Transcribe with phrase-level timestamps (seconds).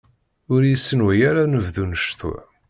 [0.53, 2.39] Ur iyi-ssenway ara anebdu d ccetwa!